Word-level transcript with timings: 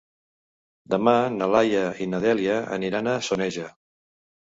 Demà 0.93 1.11
na 1.33 1.49
Laia 1.55 1.83
i 2.05 2.07
na 2.13 2.21
Dèlia 2.23 2.55
aniran 2.79 3.11
a 3.13 3.15
Soneja. 3.29 3.67